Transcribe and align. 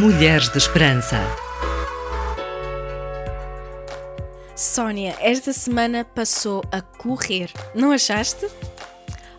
Mulheres 0.00 0.48
de 0.50 0.58
Esperança. 0.58 1.18
Sónia, 4.54 5.16
esta 5.18 5.52
semana 5.52 6.04
passou 6.04 6.62
a 6.70 6.80
correr, 6.80 7.50
não 7.74 7.90
achaste? 7.90 8.46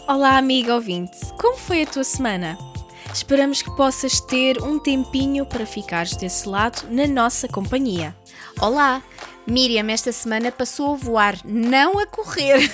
Olá, 0.05 0.38
amiga 0.38 0.75
ouvinte, 0.75 1.17
como 1.39 1.57
foi 1.57 1.84
a 1.84 1.88
tua 1.88 2.03
semana? 2.03 2.57
Esperamos 3.13 3.61
que 3.61 3.73
possas 3.77 4.20
ter 4.20 4.61
um 4.61 4.77
tempinho 4.77 5.45
para 5.45 5.66
ficares 5.66 6.17
desse 6.17 6.45
lado 6.49 6.89
na 6.91 7.07
nossa 7.07 7.48
companhia. 7.48 8.13
Olá, 8.59 9.02
Miriam 9.48 9.89
esta 9.89 10.12
semana 10.12 10.52
passou 10.52 10.91
a 10.91 10.98
voar, 10.98 11.38
não 11.45 11.98
a 11.99 12.05
correr. 12.05 12.70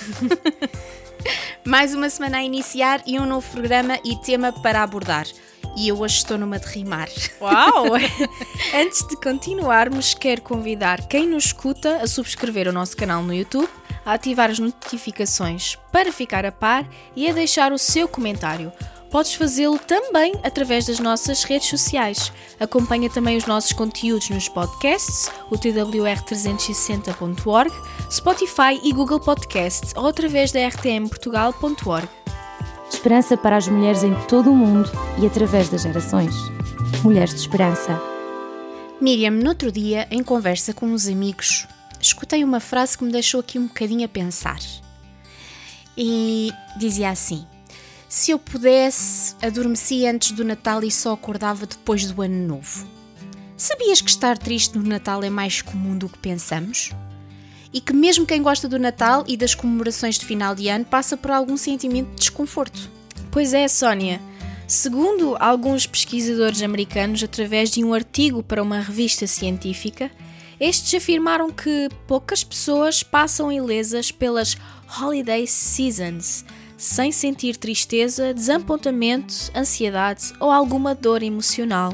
Mais 1.64 1.94
uma 1.94 2.10
semana 2.10 2.38
a 2.38 2.42
iniciar 2.42 3.00
e 3.06 3.16
um 3.16 3.26
novo 3.26 3.48
programa 3.52 3.96
e 4.04 4.16
tema 4.16 4.52
para 4.52 4.82
abordar. 4.82 5.26
E 5.76 5.88
eu 5.88 6.00
hoje 6.00 6.16
estou 6.16 6.38
numa 6.38 6.58
de 6.58 6.66
rimar. 6.66 7.10
Uau! 7.38 7.92
Antes 8.74 9.06
de 9.06 9.14
continuarmos, 9.16 10.14
quero 10.14 10.40
convidar 10.40 11.06
quem 11.06 11.28
nos 11.28 11.44
escuta 11.46 11.98
a 11.98 12.06
subscrever 12.06 12.66
o 12.66 12.72
nosso 12.72 12.96
canal 12.96 13.22
no 13.22 13.34
YouTube, 13.34 13.68
a 14.04 14.14
ativar 14.14 14.50
as 14.50 14.58
notificações 14.58 15.76
para 15.92 16.10
ficar 16.10 16.46
a 16.46 16.52
par 16.52 16.88
e 17.14 17.28
a 17.28 17.34
deixar 17.34 17.72
o 17.72 17.78
seu 17.78 18.08
comentário. 18.08 18.72
Podes 19.10 19.34
fazê-lo 19.34 19.78
também 19.78 20.32
através 20.42 20.86
das 20.86 20.98
nossas 20.98 21.44
redes 21.44 21.68
sociais. 21.68 22.32
Acompanha 22.58 23.10
também 23.10 23.36
os 23.36 23.44
nossos 23.46 23.72
conteúdos 23.72 24.30
nos 24.30 24.48
podcasts, 24.48 25.30
o 25.50 25.56
twr360.org, 25.56 27.70
Spotify 28.10 28.80
e 28.82 28.92
Google 28.92 29.20
Podcasts 29.20 29.92
ou 29.94 30.06
através 30.06 30.52
da 30.52 30.66
rtmportugal.org. 30.66 32.08
Esperança 32.90 33.36
para 33.36 33.56
as 33.56 33.68
mulheres 33.68 34.02
em 34.02 34.14
todo 34.26 34.50
o 34.50 34.56
mundo 34.56 34.90
e 35.20 35.26
através 35.26 35.68
das 35.68 35.82
gerações. 35.82 36.34
Mulheres 37.02 37.34
de 37.34 37.40
Esperança. 37.40 38.00
Miriam, 39.00 39.32
no 39.32 39.48
outro 39.48 39.70
dia, 39.70 40.06
em 40.10 40.22
conversa 40.22 40.72
com 40.72 40.86
uns 40.86 41.06
amigos, 41.06 41.66
escutei 42.00 42.42
uma 42.42 42.60
frase 42.60 42.96
que 42.96 43.04
me 43.04 43.12
deixou 43.12 43.40
aqui 43.40 43.58
um 43.58 43.66
bocadinho 43.66 44.04
a 44.04 44.08
pensar. 44.08 44.58
E 45.96 46.50
dizia 46.78 47.10
assim: 47.10 47.46
Se 48.08 48.30
eu 48.30 48.38
pudesse, 48.38 49.34
adormecia 49.42 50.10
antes 50.10 50.30
do 50.30 50.44
Natal 50.44 50.82
e 50.82 50.90
só 50.90 51.12
acordava 51.12 51.66
depois 51.66 52.10
do 52.10 52.22
Ano 52.22 52.46
Novo. 52.46 52.86
Sabias 53.56 54.00
que 54.00 54.10
estar 54.10 54.36
triste 54.36 54.76
no 54.78 54.84
Natal 54.84 55.22
é 55.22 55.30
mais 55.30 55.62
comum 55.62 55.96
do 55.96 56.08
que 56.08 56.18
pensamos? 56.18 56.90
E 57.72 57.80
que 57.80 57.92
mesmo 57.92 58.26
quem 58.26 58.42
gosta 58.42 58.68
do 58.68 58.78
Natal 58.78 59.24
e 59.26 59.36
das 59.36 59.54
comemorações 59.54 60.18
de 60.18 60.26
final 60.26 60.54
de 60.54 60.68
ano 60.68 60.84
passa 60.84 61.16
por 61.16 61.30
algum 61.30 61.56
sentimento 61.56 62.08
de 62.10 62.16
desconforto? 62.16 62.90
Pois 63.30 63.52
é, 63.52 63.66
Sónia. 63.68 64.20
Segundo 64.66 65.36
alguns 65.38 65.86
pesquisadores 65.86 66.62
americanos, 66.62 67.22
através 67.22 67.70
de 67.70 67.84
um 67.84 67.94
artigo 67.94 68.42
para 68.42 68.62
uma 68.62 68.80
revista 68.80 69.26
científica, 69.26 70.10
estes 70.58 70.94
afirmaram 70.94 71.50
que 71.50 71.88
poucas 72.06 72.42
pessoas 72.42 73.02
passam 73.02 73.52
ilesas 73.52 74.10
pelas 74.10 74.56
holiday 75.00 75.46
seasons, 75.46 76.44
sem 76.76 77.12
sentir 77.12 77.56
tristeza, 77.56 78.34
desapontamento, 78.34 79.34
ansiedade 79.54 80.32
ou 80.40 80.50
alguma 80.50 80.94
dor 80.94 81.22
emocional. 81.22 81.92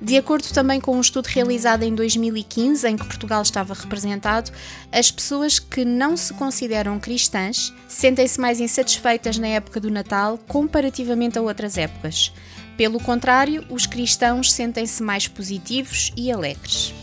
De 0.00 0.16
acordo 0.16 0.48
também 0.52 0.80
com 0.80 0.96
um 0.96 1.00
estudo 1.00 1.26
realizado 1.26 1.82
em 1.82 1.94
2015, 1.94 2.88
em 2.88 2.96
que 2.96 3.06
Portugal 3.06 3.42
estava 3.42 3.74
representado, 3.74 4.50
as 4.92 5.10
pessoas 5.10 5.58
que 5.58 5.84
não 5.84 6.16
se 6.16 6.32
consideram 6.34 6.98
cristãs 6.98 7.72
sentem-se 7.88 8.40
mais 8.40 8.60
insatisfeitas 8.60 9.38
na 9.38 9.48
época 9.48 9.80
do 9.80 9.90
Natal 9.90 10.38
comparativamente 10.48 11.38
a 11.38 11.42
outras 11.42 11.76
épocas. 11.76 12.32
Pelo 12.76 12.98
contrário, 12.98 13.66
os 13.68 13.86
cristãos 13.86 14.52
sentem-se 14.52 15.02
mais 15.02 15.28
positivos 15.28 16.12
e 16.16 16.32
alegres. 16.32 16.94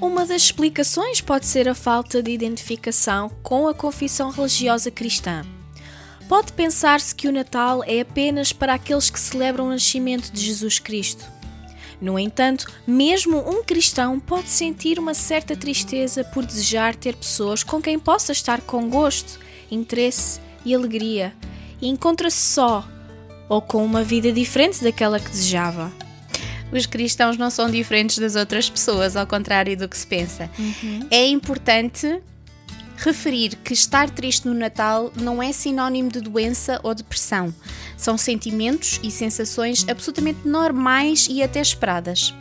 Uma 0.00 0.24
das 0.24 0.42
explicações 0.42 1.20
pode 1.20 1.46
ser 1.46 1.68
a 1.68 1.74
falta 1.74 2.22
de 2.22 2.30
identificação 2.30 3.28
com 3.42 3.66
a 3.66 3.74
confissão 3.74 4.30
religiosa 4.30 4.90
cristã. 4.90 5.44
Pode 6.28 6.52
pensar-se 6.52 7.14
que 7.14 7.26
o 7.26 7.32
Natal 7.32 7.82
é 7.84 8.00
apenas 8.00 8.52
para 8.52 8.74
aqueles 8.74 9.08
que 9.08 9.18
celebram 9.18 9.66
o 9.66 9.70
nascimento 9.70 10.30
de 10.30 10.40
Jesus 10.40 10.78
Cristo. 10.78 11.37
No 12.00 12.18
entanto, 12.18 12.66
mesmo 12.86 13.38
um 13.38 13.62
cristão 13.62 14.20
pode 14.20 14.48
sentir 14.48 14.98
uma 14.98 15.14
certa 15.14 15.56
tristeza 15.56 16.22
por 16.22 16.44
desejar 16.46 16.94
ter 16.94 17.16
pessoas 17.16 17.62
com 17.62 17.82
quem 17.82 17.98
possa 17.98 18.32
estar 18.32 18.60
com 18.60 18.88
gosto, 18.88 19.38
interesse 19.70 20.40
e 20.64 20.74
alegria, 20.74 21.32
e 21.80 21.88
encontra-se 21.88 22.36
só 22.36 22.86
ou 23.48 23.62
com 23.62 23.84
uma 23.84 24.02
vida 24.02 24.30
diferente 24.30 24.82
daquela 24.82 25.18
que 25.18 25.30
desejava. 25.30 25.92
Os 26.70 26.84
cristãos 26.84 27.38
não 27.38 27.50
são 27.50 27.70
diferentes 27.70 28.18
das 28.18 28.36
outras 28.36 28.68
pessoas, 28.68 29.16
ao 29.16 29.26
contrário 29.26 29.76
do 29.76 29.88
que 29.88 29.96
se 29.96 30.06
pensa. 30.06 30.50
Uhum. 30.58 31.06
É 31.10 31.26
importante 31.26 32.20
referir 32.98 33.56
que 33.56 33.72
estar 33.72 34.10
triste 34.10 34.46
no 34.46 34.54
Natal 34.54 35.12
não 35.16 35.42
é 35.42 35.52
sinónimo 35.52 36.10
de 36.10 36.20
doença 36.20 36.80
ou 36.82 36.94
depressão. 36.94 37.54
São 37.96 38.18
sentimentos 38.18 39.00
e 39.02 39.10
sensações 39.10 39.86
absolutamente 39.88 40.46
normais 40.46 41.28
e 41.30 41.42
até 41.42 41.60
esperadas. 41.60 42.34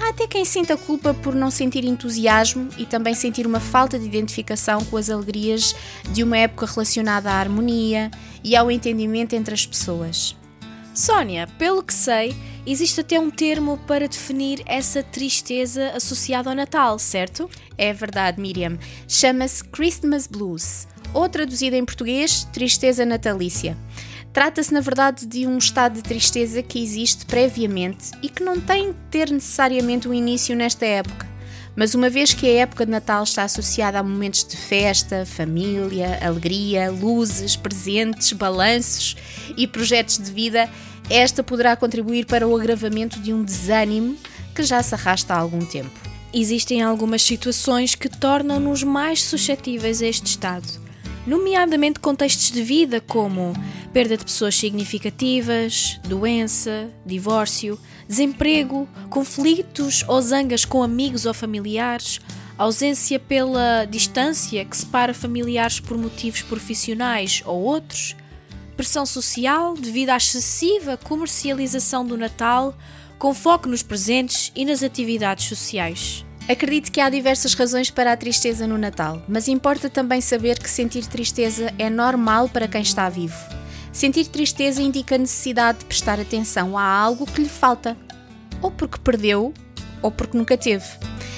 Há 0.00 0.08
até 0.08 0.26
quem 0.26 0.44
sinta 0.44 0.76
culpa 0.76 1.14
por 1.14 1.34
não 1.34 1.50
sentir 1.50 1.84
entusiasmo 1.84 2.68
e 2.76 2.86
também 2.86 3.14
sentir 3.14 3.46
uma 3.46 3.60
falta 3.60 3.98
de 3.98 4.06
identificação 4.06 4.84
com 4.86 4.96
as 4.96 5.10
alegrias 5.10 5.76
de 6.12 6.24
uma 6.24 6.38
época 6.38 6.66
relacionada 6.66 7.30
à 7.30 7.34
harmonia 7.34 8.10
e 8.42 8.56
ao 8.56 8.70
entendimento 8.70 9.34
entre 9.34 9.54
as 9.54 9.66
pessoas. 9.66 10.39
Sónia, 11.00 11.46
pelo 11.58 11.82
que 11.82 11.94
sei, 11.94 12.36
existe 12.66 13.00
até 13.00 13.18
um 13.18 13.30
termo 13.30 13.78
para 13.86 14.06
definir 14.06 14.62
essa 14.66 15.02
tristeza 15.02 15.92
associada 15.94 16.50
ao 16.50 16.54
Natal, 16.54 16.98
certo? 16.98 17.48
É 17.78 17.90
verdade, 17.90 18.38
Miriam. 18.38 18.78
Chama-se 19.08 19.64
Christmas 19.64 20.26
Blues, 20.26 20.86
ou 21.14 21.26
traduzida 21.26 21.74
em 21.74 21.86
português, 21.86 22.44
tristeza 22.52 23.06
natalícia. 23.06 23.78
Trata-se, 24.30 24.74
na 24.74 24.80
verdade, 24.80 25.24
de 25.24 25.46
um 25.46 25.56
estado 25.56 25.94
de 25.94 26.02
tristeza 26.02 26.62
que 26.62 26.82
existe 26.82 27.24
previamente 27.24 28.10
e 28.22 28.28
que 28.28 28.44
não 28.44 28.60
tem 28.60 28.92
de 28.92 28.98
ter 29.10 29.30
necessariamente 29.30 30.06
um 30.06 30.12
início 30.12 30.54
nesta 30.54 30.84
época. 30.84 31.29
Mas 31.76 31.94
uma 31.94 32.10
vez 32.10 32.34
que 32.34 32.46
a 32.46 32.62
época 32.62 32.84
de 32.84 32.90
Natal 32.90 33.22
está 33.22 33.44
associada 33.44 33.98
a 33.98 34.02
momentos 34.02 34.44
de 34.44 34.56
festa, 34.56 35.24
família, 35.24 36.18
alegria, 36.22 36.90
luzes, 36.90 37.56
presentes, 37.56 38.32
balanços 38.32 39.16
e 39.56 39.66
projetos 39.66 40.18
de 40.18 40.30
vida, 40.30 40.68
esta 41.08 41.42
poderá 41.42 41.76
contribuir 41.76 42.26
para 42.26 42.46
o 42.46 42.56
agravamento 42.56 43.20
de 43.20 43.32
um 43.32 43.42
desânimo 43.42 44.16
que 44.54 44.62
já 44.62 44.82
se 44.82 44.94
arrasta 44.94 45.34
há 45.34 45.38
algum 45.38 45.64
tempo. 45.64 45.90
Existem 46.32 46.82
algumas 46.82 47.22
situações 47.22 47.94
que 47.94 48.08
tornam-nos 48.08 48.84
mais 48.84 49.22
suscetíveis 49.22 50.00
a 50.00 50.06
este 50.06 50.26
estado, 50.26 50.79
nomeadamente 51.26 52.00
contextos 52.00 52.50
de 52.50 52.62
vida 52.62 53.00
como 53.00 53.52
perda 53.92 54.16
de 54.16 54.24
pessoas 54.24 54.54
significativas, 54.56 56.00
doença, 56.04 56.90
divórcio, 57.04 57.78
desemprego, 58.08 58.88
conflitos 59.08 60.04
ou 60.08 60.20
zangas 60.20 60.64
com 60.64 60.82
amigos 60.82 61.26
ou 61.26 61.34
familiares, 61.34 62.20
ausência 62.56 63.18
pela 63.18 63.84
distância 63.84 64.64
que 64.64 64.76
separa 64.76 65.14
familiares 65.14 65.80
por 65.80 65.96
motivos 65.96 66.42
profissionais 66.42 67.42
ou 67.44 67.62
outros, 67.62 68.16
pressão 68.76 69.04
social 69.04 69.74
devido 69.74 70.10
à 70.10 70.16
excessiva 70.16 70.96
comercialização 70.96 72.04
do 72.04 72.16
Natal, 72.16 72.74
com 73.18 73.34
foco 73.34 73.68
nos 73.68 73.82
presentes 73.82 74.50
e 74.56 74.64
nas 74.64 74.82
atividades 74.82 75.46
sociais. 75.46 76.24
Acredito 76.50 76.90
que 76.90 77.00
há 77.00 77.08
diversas 77.08 77.54
razões 77.54 77.90
para 77.90 78.10
a 78.10 78.16
tristeza 78.16 78.66
no 78.66 78.76
Natal, 78.76 79.22
mas 79.28 79.46
importa 79.46 79.88
também 79.88 80.20
saber 80.20 80.58
que 80.58 80.68
sentir 80.68 81.06
tristeza 81.06 81.72
é 81.78 81.88
normal 81.88 82.48
para 82.48 82.66
quem 82.66 82.82
está 82.82 83.08
vivo. 83.08 83.38
Sentir 83.92 84.26
tristeza 84.26 84.82
indica 84.82 85.14
a 85.14 85.18
necessidade 85.18 85.78
de 85.78 85.84
prestar 85.84 86.18
atenção 86.18 86.76
a 86.76 86.82
algo 86.82 87.24
que 87.24 87.42
lhe 87.42 87.48
falta, 87.48 87.96
ou 88.60 88.68
porque 88.68 88.98
perdeu, 88.98 89.54
ou 90.02 90.10
porque 90.10 90.36
nunca 90.36 90.58
teve. 90.58 90.84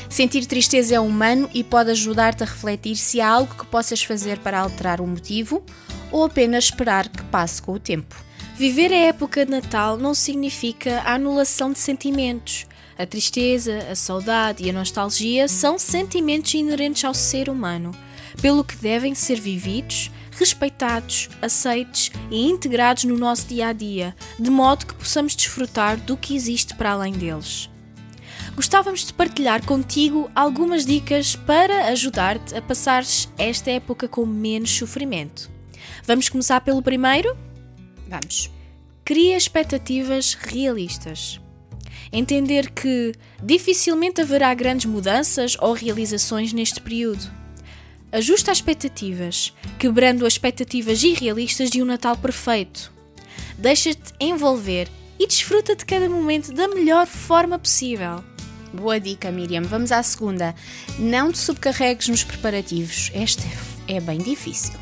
Sentir 0.08 0.46
tristeza 0.46 0.94
é 0.94 1.00
humano 1.00 1.46
e 1.52 1.62
pode 1.62 1.90
ajudar-te 1.90 2.42
a 2.42 2.46
refletir 2.46 2.96
se 2.96 3.20
há 3.20 3.28
algo 3.28 3.54
que 3.54 3.66
possas 3.66 4.02
fazer 4.02 4.38
para 4.38 4.60
alterar 4.60 4.98
o 4.98 5.06
motivo 5.06 5.62
ou 6.10 6.24
apenas 6.24 6.64
esperar 6.64 7.06
que 7.10 7.22
passe 7.24 7.60
com 7.60 7.72
o 7.72 7.78
tempo. 7.78 8.16
Viver 8.56 8.90
a 8.90 8.96
época 9.08 9.44
de 9.44 9.50
Natal 9.50 9.98
não 9.98 10.14
significa 10.14 11.00
a 11.00 11.16
anulação 11.16 11.70
de 11.70 11.78
sentimentos. 11.78 12.66
A 13.02 13.06
tristeza, 13.06 13.78
a 13.90 13.96
saudade 13.96 14.62
e 14.62 14.70
a 14.70 14.72
nostalgia 14.72 15.48
são 15.48 15.76
sentimentos 15.76 16.54
inerentes 16.54 17.04
ao 17.04 17.12
ser 17.12 17.48
humano, 17.48 17.90
pelo 18.40 18.62
que 18.62 18.76
devem 18.76 19.12
ser 19.12 19.40
vividos, 19.40 20.08
respeitados, 20.30 21.28
aceitos 21.42 22.12
e 22.30 22.48
integrados 22.48 23.02
no 23.02 23.18
nosso 23.18 23.48
dia 23.48 23.66
a 23.66 23.72
dia, 23.72 24.14
de 24.38 24.48
modo 24.48 24.86
que 24.86 24.94
possamos 24.94 25.34
desfrutar 25.34 25.96
do 25.96 26.16
que 26.16 26.36
existe 26.36 26.76
para 26.76 26.92
além 26.92 27.12
deles. 27.12 27.68
Gostávamos 28.54 29.04
de 29.04 29.12
partilhar 29.12 29.66
contigo 29.66 30.30
algumas 30.32 30.86
dicas 30.86 31.34
para 31.34 31.88
ajudar-te 31.88 32.54
a 32.54 32.62
passares 32.62 33.28
esta 33.36 33.72
época 33.72 34.06
com 34.06 34.24
menos 34.24 34.70
sofrimento. 34.70 35.50
Vamos 36.04 36.28
começar 36.28 36.60
pelo 36.60 36.80
primeiro? 36.80 37.36
Vamos. 38.06 38.48
Cria 39.04 39.36
expectativas 39.36 40.34
realistas. 40.34 41.41
Entender 42.12 42.70
que 42.70 43.12
dificilmente 43.42 44.20
haverá 44.20 44.52
grandes 44.54 44.86
mudanças 44.86 45.56
ou 45.60 45.72
realizações 45.72 46.52
neste 46.52 46.80
período. 46.80 47.30
Ajusta 48.10 48.50
as 48.50 48.58
expectativas, 48.58 49.52
quebrando 49.78 50.26
as 50.26 50.34
expectativas 50.34 51.02
irrealistas 51.02 51.70
de 51.70 51.82
um 51.82 51.86
Natal 51.86 52.16
perfeito. 52.16 52.92
Deixa-te 53.56 54.12
envolver 54.20 54.88
e 55.18 55.26
desfruta 55.26 55.74
de 55.74 55.84
cada 55.84 56.08
momento 56.08 56.52
da 56.52 56.68
melhor 56.68 57.06
forma 57.06 57.58
possível. 57.58 58.22
Boa 58.72 58.98
dica, 58.98 59.30
Miriam. 59.30 59.62
Vamos 59.62 59.92
à 59.92 60.02
segunda. 60.02 60.54
Não 60.98 61.30
te 61.30 61.38
subcarregues 61.38 62.08
nos 62.08 62.24
preparativos. 62.24 63.10
Esta 63.14 63.42
é 63.86 64.00
bem 64.00 64.18
difícil. 64.18 64.81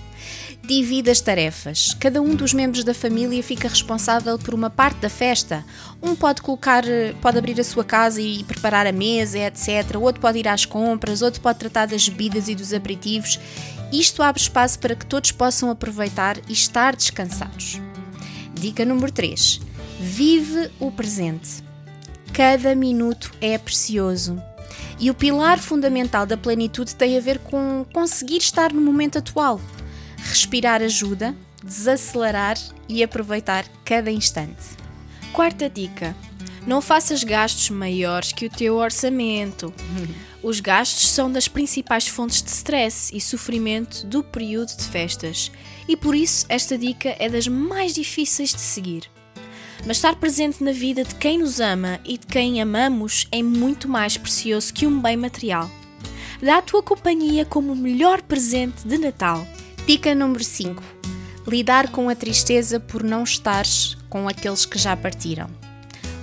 Divide 0.71 1.11
as 1.11 1.21
tarefas. 1.21 1.97
Cada 1.99 2.23
um 2.23 2.33
dos 2.33 2.55
membros 2.55 2.85
da 2.85 2.95
família 2.95 3.43
fica 3.43 3.67
responsável 3.67 4.39
por 4.39 4.55
uma 4.55 4.71
parte 4.71 5.01
da 5.01 5.09
festa. 5.09 5.65
Um 6.01 6.15
pode 6.15 6.43
colocar, 6.43 6.85
pode 7.21 7.37
abrir 7.37 7.61
a 7.61 7.65
sua 7.65 7.83
casa 7.83 8.23
e 8.23 8.45
preparar 8.45 8.87
a 8.87 8.93
mesa, 8.93 9.37
etc. 9.37 9.97
Outro 10.01 10.21
pode 10.21 10.39
ir 10.39 10.47
às 10.47 10.65
compras, 10.65 11.23
outro 11.23 11.41
pode 11.41 11.59
tratar 11.59 11.87
das 11.87 12.09
bebidas 12.09 12.47
e 12.47 12.55
dos 12.55 12.73
aperitivos. 12.73 13.41
Isto 13.93 14.23
abre 14.23 14.41
espaço 14.41 14.79
para 14.79 14.95
que 14.95 15.05
todos 15.05 15.33
possam 15.33 15.71
aproveitar 15.73 16.39
e 16.49 16.53
estar 16.53 16.95
descansados. 16.95 17.81
Dica 18.55 18.85
número 18.85 19.11
3. 19.11 19.61
Vive 19.99 20.71
o 20.79 20.93
presente. 20.93 21.65
Cada 22.33 22.77
minuto 22.77 23.33
é 23.41 23.59
precioso. 23.59 24.41
E 25.01 25.11
o 25.11 25.15
pilar 25.15 25.59
fundamental 25.59 26.25
da 26.27 26.37
plenitude 26.37 26.95
tem 26.95 27.19
a 27.19 27.21
ver 27.21 27.41
com 27.41 27.85
conseguir 27.93 28.39
estar 28.39 28.73
no 28.73 28.81
momento 28.81 29.19
atual. 29.19 29.61
Respirar 30.25 30.83
ajuda, 30.83 31.35
desacelerar 31.63 32.57
e 32.89 33.03
aproveitar 33.03 33.65
cada 33.85 34.11
instante. 34.11 34.77
Quarta 35.33 35.69
dica: 35.69 36.15
não 36.67 36.81
faças 36.81 37.25
gastos 37.25 37.71
maiores 37.71 38.33
que 38.33 38.47
o 38.47 38.51
teu 38.51 38.77
orçamento. 38.77 39.73
Os 40.43 40.59
gastos 40.59 41.09
são 41.09 41.31
das 41.31 41.49
principais 41.49 42.09
fontes 42.09 42.43
de 42.43 42.49
stress 42.51 43.15
e 43.15 43.21
sofrimento 43.21 44.07
do 44.07 44.25
período 44.25 44.75
de 44.75 44.85
festas, 44.85 45.53
e 45.87 45.97
por 45.97 46.15
isso 46.15 46.47
esta 46.49 46.79
dica 46.79 47.15
é 47.19 47.29
das 47.29 47.47
mais 47.47 47.93
difíceis 47.93 48.55
de 48.55 48.61
seguir. 48.61 49.11
Mas 49.87 49.99
estar 49.99 50.17
presente 50.17 50.65
na 50.65 50.73
vida 50.73 51.05
de 51.05 51.15
quem 51.15 51.39
nos 51.39 51.61
ama 51.61 52.01
e 52.05 52.17
de 52.17 52.27
quem 52.27 52.61
amamos 52.61 53.27
é 53.31 53.43
muito 53.43 53.87
mais 53.87 54.17
precioso 54.17 54.73
que 54.73 54.87
um 54.87 55.01
bem 55.01 55.17
material. 55.17 55.71
Dá 56.43 56.59
a 56.59 56.63
tua 56.63 56.83
companhia 56.83 57.45
como 57.45 57.73
o 57.73 57.77
melhor 57.77 58.23
presente 58.23 58.87
de 58.87 58.97
Natal. 58.97 59.47
Dica 59.87 60.15
número 60.15 60.45
5: 60.45 60.83
Lidar 61.47 61.91
com 61.91 62.09
a 62.09 62.15
tristeza 62.15 62.79
por 62.79 63.03
não 63.03 63.25
estares 63.25 63.97
com 64.09 64.29
aqueles 64.29 64.65
que 64.65 64.79
já 64.79 64.97
partiram. 64.97 65.49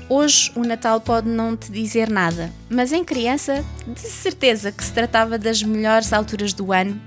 Hoje 0.10 0.52
o 0.56 0.64
Natal 0.64 1.02
pode 1.02 1.28
não 1.28 1.58
te 1.58 1.70
dizer 1.70 2.10
nada, 2.10 2.54
mas 2.70 2.94
em 2.94 3.04
criança, 3.04 3.66
de 3.86 4.00
certeza 4.00 4.72
que 4.72 4.84
se 4.84 4.94
tratava 4.94 5.38
das 5.38 5.62
melhores 5.62 6.14
alturas 6.14 6.54
do 6.54 6.72
ano, 6.72 7.02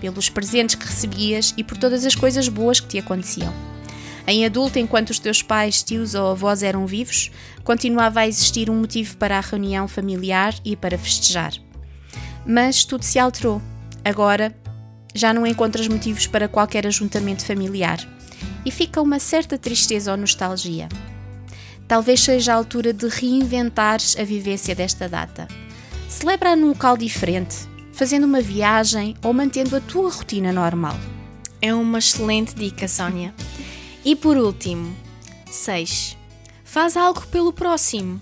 pelos 0.00 0.28
presentes 0.28 0.74
que 0.74 0.84
recebias 0.84 1.54
e 1.56 1.62
por 1.62 1.78
todas 1.78 2.04
as 2.04 2.16
coisas 2.16 2.48
boas 2.48 2.80
que 2.80 2.88
te 2.88 2.98
aconteciam. 2.98 3.52
Em 4.26 4.44
adulto, 4.44 4.78
enquanto 4.78 5.10
os 5.10 5.20
teus 5.20 5.40
pais, 5.40 5.82
tios 5.82 6.14
ou 6.14 6.32
avós 6.32 6.64
eram 6.64 6.86
vivos, 6.86 7.30
continuava 7.62 8.20
a 8.20 8.28
existir 8.28 8.70
um 8.70 8.80
motivo 8.80 9.16
para 9.16 9.38
a 9.38 9.40
reunião 9.40 9.86
familiar 9.86 10.54
e 10.64 10.74
para 10.74 10.98
festejar. 10.98 11.52
Mas 12.44 12.84
tudo 12.84 13.04
se 13.04 13.20
alterou. 13.20 13.62
Agora 14.04 14.52
já 15.14 15.32
não 15.32 15.46
encontras 15.46 15.88
motivos 15.88 16.26
para 16.26 16.48
qualquer 16.48 16.86
ajuntamento 16.86 17.44
familiar 17.44 17.98
e 18.64 18.70
fica 18.70 19.00
uma 19.00 19.18
certa 19.18 19.58
tristeza 19.58 20.10
ou 20.10 20.16
nostalgia. 20.16 20.88
Talvez 21.86 22.20
seja 22.20 22.52
a 22.52 22.56
altura 22.56 22.92
de 22.92 23.08
reinventares 23.08 24.16
a 24.18 24.24
vivência 24.24 24.74
desta 24.74 25.08
data. 25.08 25.46
Celebra 26.08 26.56
num 26.56 26.68
local 26.68 26.96
diferente, 26.96 27.56
fazendo 27.92 28.24
uma 28.24 28.40
viagem 28.40 29.16
ou 29.22 29.32
mantendo 29.32 29.76
a 29.76 29.80
tua 29.80 30.10
rotina 30.10 30.52
normal. 30.52 30.96
É 31.60 31.74
uma 31.74 31.98
excelente 31.98 32.54
dica, 32.54 32.88
Sónia. 32.88 33.34
E 34.04 34.16
por 34.16 34.36
último, 34.36 34.96
6. 35.50 36.16
Faz 36.64 36.96
algo 36.96 37.26
pelo 37.26 37.52
próximo. 37.52 38.20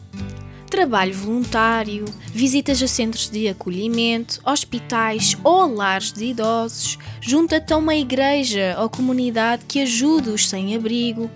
Trabalho 0.71 1.13
voluntário, 1.13 2.05
visitas 2.33 2.81
a 2.81 2.87
centros 2.87 3.29
de 3.29 3.49
acolhimento, 3.49 4.41
hospitais 4.45 5.37
ou 5.43 5.67
lares 5.67 6.13
de 6.13 6.27
idosos, 6.27 6.97
junta-te 7.21 7.73
a 7.73 7.77
uma 7.77 7.97
igreja 7.97 8.77
ou 8.79 8.89
comunidade 8.89 9.65
que 9.67 9.83
ajude 9.83 10.31
os 10.31 10.49
sem-abrigo. 10.49 11.29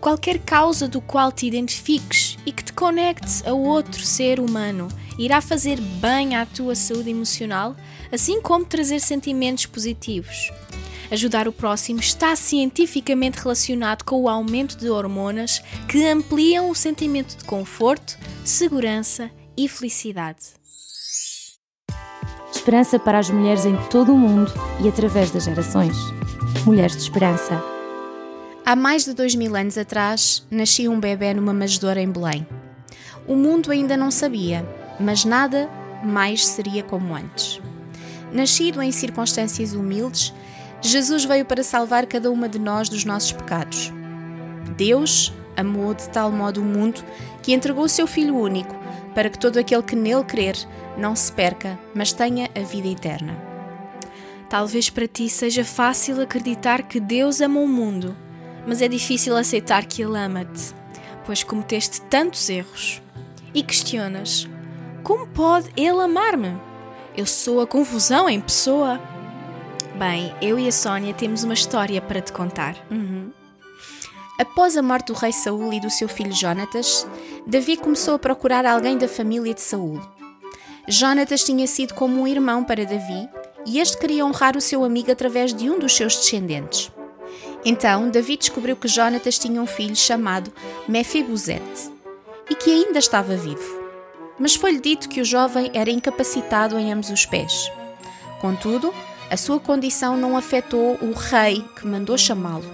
Qualquer 0.00 0.40
causa 0.40 0.88
do 0.88 1.00
qual 1.00 1.30
te 1.30 1.46
identifiques 1.46 2.36
e 2.44 2.50
que 2.50 2.64
te 2.64 2.72
conecte 2.72 3.48
a 3.48 3.52
outro 3.52 4.02
ser 4.02 4.40
humano 4.40 4.88
irá 5.16 5.40
fazer 5.40 5.80
bem 5.80 6.34
à 6.34 6.44
tua 6.44 6.74
saúde 6.74 7.10
emocional, 7.10 7.76
assim 8.10 8.42
como 8.42 8.64
trazer 8.64 8.98
sentimentos 8.98 9.66
positivos. 9.66 10.50
Ajudar 11.10 11.46
o 11.46 11.52
próximo 11.52 12.00
está 12.00 12.34
cientificamente 12.34 13.38
relacionado 13.38 14.04
com 14.04 14.22
o 14.22 14.28
aumento 14.28 14.76
de 14.76 14.88
hormonas 14.88 15.62
que 15.88 16.06
ampliam 16.06 16.70
o 16.70 16.74
sentimento 16.74 17.36
de 17.36 17.44
conforto, 17.44 18.18
segurança 18.44 19.30
e 19.56 19.68
felicidade. 19.68 20.54
Esperança 22.52 22.98
para 22.98 23.18
as 23.18 23.28
mulheres 23.28 23.66
em 23.66 23.76
todo 23.88 24.14
o 24.14 24.18
mundo 24.18 24.50
e 24.82 24.88
através 24.88 25.30
das 25.30 25.44
gerações. 25.44 25.96
Mulheres 26.64 26.96
de 26.96 27.02
Esperança. 27.02 27.62
Há 28.64 28.74
mais 28.74 29.04
de 29.04 29.12
dois 29.12 29.34
mil 29.34 29.54
anos 29.54 29.76
atrás, 29.76 30.46
nascia 30.50 30.90
um 30.90 30.98
bebê 30.98 31.34
numa 31.34 31.52
manjedoura 31.52 32.00
em 32.00 32.10
Belém. 32.10 32.46
O 33.28 33.36
mundo 33.36 33.70
ainda 33.70 33.96
não 33.96 34.10
sabia, 34.10 34.66
mas 34.98 35.24
nada 35.24 35.68
mais 36.02 36.46
seria 36.46 36.82
como 36.82 37.14
antes. 37.14 37.60
Nascido 38.32 38.80
em 38.80 38.90
circunstâncias 38.90 39.74
humildes, 39.74 40.32
Jesus 40.86 41.24
veio 41.24 41.46
para 41.46 41.64
salvar 41.64 42.04
cada 42.04 42.30
uma 42.30 42.46
de 42.46 42.58
nós 42.58 42.90
dos 42.90 43.06
nossos 43.06 43.32
pecados. 43.32 43.90
Deus 44.76 45.32
amou 45.56 45.94
de 45.94 46.06
tal 46.10 46.30
modo 46.30 46.60
o 46.60 46.64
mundo 46.64 47.02
que 47.42 47.54
entregou 47.54 47.84
o 47.84 47.88
seu 47.88 48.06
Filho 48.06 48.36
único, 48.36 48.76
para 49.14 49.30
que 49.30 49.38
todo 49.38 49.56
aquele 49.56 49.82
que 49.82 49.96
nele 49.96 50.24
crer 50.24 50.54
não 50.98 51.16
se 51.16 51.32
perca, 51.32 51.78
mas 51.94 52.12
tenha 52.12 52.50
a 52.54 52.60
vida 52.60 52.86
eterna. 52.86 53.34
Talvez 54.50 54.90
para 54.90 55.08
ti 55.08 55.26
seja 55.30 55.64
fácil 55.64 56.20
acreditar 56.20 56.82
que 56.82 57.00
Deus 57.00 57.40
ama 57.40 57.60
o 57.60 57.66
mundo, 57.66 58.14
mas 58.66 58.82
é 58.82 58.86
difícil 58.86 59.34
aceitar 59.34 59.86
que 59.86 60.02
Ele 60.02 60.18
ama-te, 60.18 60.74
pois 61.24 61.42
cometeste 61.42 62.02
tantos 62.02 62.50
erros. 62.50 63.00
E 63.54 63.62
questionas: 63.62 64.46
como 65.02 65.26
pode 65.28 65.70
Ele 65.78 66.02
amar-me? 66.02 66.60
Eu 67.16 67.24
sou 67.24 67.62
a 67.62 67.66
confusão 67.66 68.28
em 68.28 68.38
pessoa. 68.38 69.13
Bem, 69.96 70.34
eu 70.42 70.58
e 70.58 70.66
a 70.66 70.72
Sónia 70.72 71.14
temos 71.14 71.44
uma 71.44 71.54
história 71.54 72.00
para 72.00 72.20
te 72.20 72.32
contar. 72.32 72.76
Uhum. 72.90 73.30
Após 74.36 74.76
a 74.76 74.82
morte 74.82 75.12
do 75.12 75.12
rei 75.12 75.32
Saul 75.32 75.72
e 75.72 75.78
do 75.78 75.88
seu 75.88 76.08
filho 76.08 76.32
Jonatas, 76.32 77.06
Davi 77.46 77.76
começou 77.76 78.16
a 78.16 78.18
procurar 78.18 78.66
alguém 78.66 78.98
da 78.98 79.06
família 79.06 79.54
de 79.54 79.60
Saul. 79.60 80.00
Jonatas 80.88 81.44
tinha 81.44 81.66
sido 81.68 81.94
como 81.94 82.20
um 82.20 82.26
irmão 82.26 82.64
para 82.64 82.84
Davi 82.84 83.28
e 83.64 83.78
este 83.78 83.96
queria 83.96 84.26
honrar 84.26 84.56
o 84.56 84.60
seu 84.60 84.82
amigo 84.82 85.12
através 85.12 85.54
de 85.54 85.70
um 85.70 85.78
dos 85.78 85.94
seus 85.94 86.16
descendentes. 86.16 86.90
Então, 87.64 88.10
Davi 88.10 88.36
descobriu 88.36 88.74
que 88.74 88.88
Jonatas 88.88 89.38
tinha 89.38 89.62
um 89.62 89.66
filho 89.66 89.94
chamado 89.94 90.52
Mefibosete 90.88 91.92
e 92.50 92.56
que 92.56 92.70
ainda 92.70 92.98
estava 92.98 93.36
vivo. 93.36 93.80
Mas 94.40 94.56
foi-lhe 94.56 94.80
dito 94.80 95.08
que 95.08 95.20
o 95.20 95.24
jovem 95.24 95.70
era 95.72 95.90
incapacitado 95.90 96.76
em 96.76 96.92
ambos 96.92 97.10
os 97.10 97.24
pés. 97.24 97.70
Contudo, 98.40 98.92
a 99.34 99.36
sua 99.36 99.58
condição 99.58 100.16
não 100.16 100.36
afetou 100.36 100.96
o 101.02 101.10
rei 101.10 101.64
que 101.74 101.84
mandou 101.84 102.16
chamá-lo. 102.16 102.64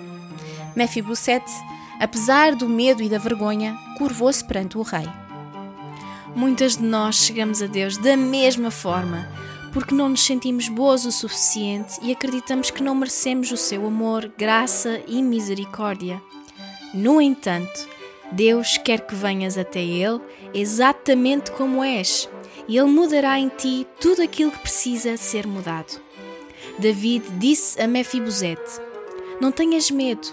Mefibosete, 0.76 1.50
apesar 1.99 2.55
do 2.55 2.69
medo 2.69 3.02
e 3.02 3.09
da 3.09 3.17
vergonha, 3.17 3.75
curvou-se 3.97 4.45
perante 4.45 4.76
o 4.76 4.83
rei. 4.83 5.09
Muitas 6.37 6.76
de 6.76 6.83
nós 6.83 7.17
chegamos 7.17 7.62
a 7.62 7.67
Deus 7.67 7.97
da 7.97 8.14
mesma 8.14 8.71
forma, 8.71 9.26
porque 9.73 9.95
não 9.95 10.11
nos 10.11 10.23
sentimos 10.23 10.69
boas 10.69 11.07
o 11.07 11.11
suficiente 11.11 11.99
e 12.02 12.12
acreditamos 12.12 12.71
que 12.71 12.83
não 12.83 12.95
merecemos 12.95 13.50
o 13.50 13.57
seu 13.57 13.87
amor, 13.87 14.31
graça 14.37 15.00
e 15.09 15.23
misericórdia. 15.23 16.21
No 16.93 17.23
entanto, 17.23 17.88
Deus 18.33 18.76
quer 18.76 19.00
que 19.00 19.14
venhas 19.14 19.57
até 19.57 19.81
Ele 19.81 20.21
exatamente 20.52 21.52
como 21.52 21.83
és, 21.83 22.29
e 22.69 22.76
Ele 22.76 22.90
mudará 22.90 23.38
em 23.38 23.49
ti 23.49 23.87
tudo 23.99 24.21
aquilo 24.21 24.50
que 24.50 24.59
precisa 24.59 25.17
ser 25.17 25.47
mudado. 25.47 26.10
David 26.79 27.25
disse 27.38 27.81
a 27.81 27.87
Mefibosete: 27.87 28.81
Não 29.40 29.52
tenhas 29.52 29.90
medo, 29.90 30.29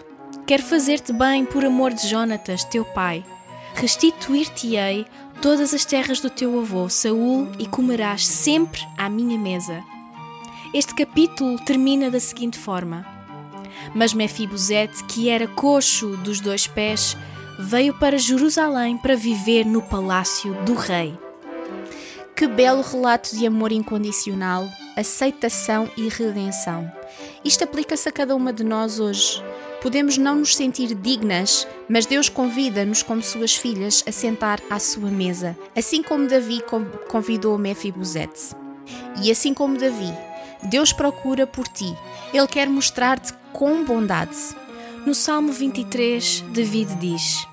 quero 0.46 0.64
fazer-te 0.64 1.14
bem 1.14 1.46
por 1.46 1.66
amor 1.66 1.94
de 1.94 2.08
Jonatas, 2.08 2.64
teu 2.64 2.86
pai. 2.86 3.26
Restituir-te-ei 3.76 5.06
todas 5.42 5.74
as 5.74 5.86
terras 5.86 6.20
do 6.20 6.30
teu 6.30 6.60
avô 6.60 6.90
Saul 6.90 7.48
e 7.60 7.68
comerás 7.68 8.26
sempre 8.26 8.82
à 8.98 9.08
minha 9.08 9.38
mesa. 9.38 9.84
Este 10.74 10.94
capítulo 10.96 11.58
termina 11.64 12.10
da 12.10 12.20
seguinte 12.20 12.58
forma: 12.58 13.06
Mas 13.94 14.14
Mefibosete, 14.14 15.04
que 15.06 15.30
era 15.30 15.48
coxo 15.48 16.18
dos 16.18 16.40
dois 16.40 16.68
pés, 16.68 17.16
veio 17.60 17.94
para 17.94 18.18
Jerusalém 18.18 18.98
para 18.98 19.16
viver 19.16 19.66
no 19.66 19.82
palácio 19.82 20.54
do 20.64 20.74
rei. 20.74 21.18
Que 22.36 22.48
belo 22.48 22.82
relato 22.82 23.36
de 23.36 23.48
amor 23.48 23.72
incondicional, 23.72 24.68
aceitação 24.98 25.89
e 25.96 26.10
redenção. 26.10 26.92
Isto 27.46 27.63
aplica-se 27.63 28.10
a 28.10 28.12
cada 28.12 28.36
uma 28.36 28.51
de 28.51 28.63
nós 28.63 29.00
hoje. 29.00 29.44
Podemos 29.82 30.18
não 30.18 30.38
nos 30.38 30.56
sentir 30.56 30.96
dignas, 30.96 31.68
mas 31.88 32.06
Deus 32.06 32.27
convida-nos, 32.27 33.04
como 33.04 33.22
suas 33.22 33.56
filhas, 33.56 34.04
a 34.08 34.12
sentar 34.12 34.60
à 34.70 34.80
sua 34.80 35.10
mesa, 35.10 35.56
assim 35.75 36.01
como 36.01 36.27
Davi 36.27 36.62
convidou 37.08 37.58
Mefibosete. 37.58 38.56
E 39.22 39.32
assim 39.32 39.54
como 39.54 39.77
Davi, 39.77 40.12
Deus 40.63 40.92
procura 40.92 41.46
por 41.46 41.68
ti. 41.68 41.96
Ele 42.34 42.48
quer 42.48 42.68
mostrar-te 42.68 43.34
com 43.54 43.84
bondade. 43.84 44.36
No 45.06 45.13
Salmo 45.13 45.51
23, 45.51 46.44
David 46.50 46.96
diz: 46.96 47.48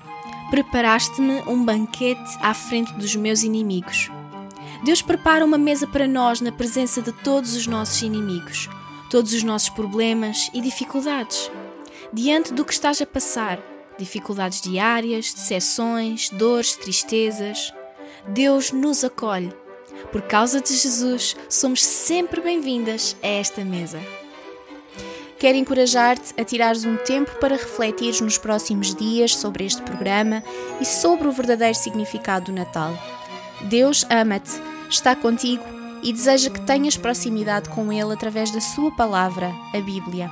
Preparaste-me 0.49 1.41
um 1.47 1.63
banquete 1.63 2.37
à 2.41 2.53
frente 2.53 2.91
dos 2.93 3.15
meus 3.15 3.43
inimigos. 3.43 4.09
Deus 4.83 5.01
prepara 5.01 5.45
uma 5.45 5.57
mesa 5.57 5.87
para 5.87 6.07
nós 6.07 6.41
na 6.41 6.51
presença 6.51 7.01
de 7.01 7.11
todos 7.11 7.55
os 7.55 7.67
nossos 7.67 8.01
inimigos, 8.01 8.69
todos 9.09 9.33
os 9.33 9.43
nossos 9.43 9.69
problemas 9.69 10.49
e 10.53 10.61
dificuldades. 10.61 11.49
Diante 12.13 12.53
do 12.53 12.65
que 12.65 12.73
estás 12.73 13.01
a 13.01 13.05
passar, 13.05 13.59
dificuldades 13.97 14.61
diárias, 14.61 15.33
decepções, 15.33 16.29
dores, 16.29 16.75
tristezas, 16.75 17.73
Deus 18.27 18.71
nos 18.71 19.03
acolhe. 19.03 19.53
Por 20.11 20.21
causa 20.21 20.61
de 20.61 20.73
Jesus, 20.73 21.35
somos 21.49 21.83
sempre 21.83 22.41
bem-vindas 22.41 23.15
a 23.21 23.27
esta 23.27 23.63
mesa. 23.63 23.99
Quero 25.37 25.57
encorajar-te 25.57 26.33
a 26.39 26.43
tirares 26.43 26.85
um 26.85 26.95
tempo 26.95 27.31
para 27.39 27.55
refletires 27.55 28.21
nos 28.21 28.37
próximos 28.37 28.95
dias 28.95 29.35
sobre 29.35 29.65
este 29.65 29.81
programa 29.81 30.43
e 30.79 30.85
sobre 30.85 31.27
o 31.27 31.31
verdadeiro 31.31 31.75
significado 31.75 32.45
do 32.45 32.53
Natal. 32.53 32.93
Deus 33.65 34.05
ama-te, 34.11 34.51
está 34.89 35.15
contigo 35.15 35.63
e 36.03 36.13
deseja 36.13 36.51
que 36.51 36.61
tenhas 36.61 36.95
proximidade 36.95 37.67
com 37.69 37.91
Ele 37.91 38.13
através 38.13 38.51
da 38.51 38.61
Sua 38.61 38.91
palavra, 38.91 39.51
a 39.73 39.81
Bíblia. 39.81 40.29